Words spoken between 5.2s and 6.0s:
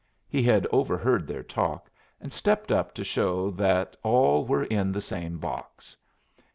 box.